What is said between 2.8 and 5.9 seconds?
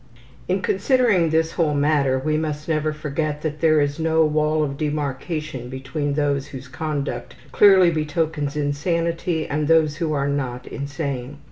forget that there is no wall of demarcation